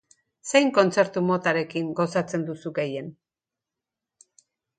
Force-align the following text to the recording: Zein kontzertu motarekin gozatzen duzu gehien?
Zein 0.51 0.69
kontzertu 0.77 1.21
motarekin 1.27 1.91
gozatzen 1.99 2.47
duzu 2.49 2.73
gehien? 2.81 3.13